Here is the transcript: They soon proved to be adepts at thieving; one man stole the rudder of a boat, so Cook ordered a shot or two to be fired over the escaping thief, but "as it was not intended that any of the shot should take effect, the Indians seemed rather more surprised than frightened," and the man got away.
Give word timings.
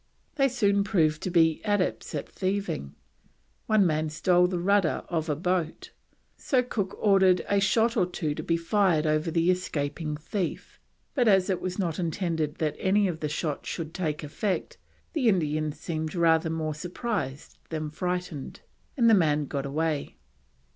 They 0.33 0.47
soon 0.49 0.83
proved 0.83 1.21
to 1.21 1.29
be 1.29 1.61
adepts 1.63 2.15
at 2.15 2.27
thieving; 2.27 2.95
one 3.67 3.85
man 3.85 4.09
stole 4.09 4.47
the 4.47 4.57
rudder 4.57 5.03
of 5.09 5.29
a 5.29 5.35
boat, 5.35 5.91
so 6.35 6.63
Cook 6.63 6.97
ordered 6.99 7.45
a 7.47 7.59
shot 7.59 7.95
or 7.95 8.07
two 8.07 8.33
to 8.33 8.41
be 8.41 8.57
fired 8.57 9.05
over 9.05 9.29
the 9.29 9.51
escaping 9.51 10.17
thief, 10.17 10.79
but 11.13 11.27
"as 11.27 11.51
it 11.51 11.61
was 11.61 11.77
not 11.77 11.99
intended 11.99 12.55
that 12.55 12.75
any 12.79 13.07
of 13.07 13.19
the 13.19 13.29
shot 13.29 13.67
should 13.67 13.93
take 13.93 14.23
effect, 14.23 14.79
the 15.13 15.27
Indians 15.29 15.79
seemed 15.79 16.15
rather 16.15 16.49
more 16.49 16.73
surprised 16.73 17.59
than 17.69 17.91
frightened," 17.91 18.61
and 18.97 19.07
the 19.07 19.13
man 19.13 19.45
got 19.45 19.67
away. 19.67 20.17